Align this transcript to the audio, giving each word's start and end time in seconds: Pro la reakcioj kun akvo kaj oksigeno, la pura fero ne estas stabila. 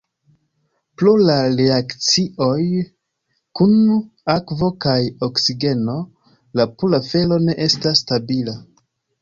Pro 1.01 1.11
la 1.29 1.33
reakcioj 1.57 2.63
kun 3.59 3.75
akvo 4.37 4.71
kaj 4.87 4.97
oksigeno, 5.29 5.99
la 6.61 6.69
pura 6.81 7.05
fero 7.13 7.43
ne 7.47 7.59
estas 7.69 8.07
stabila. 8.09 8.61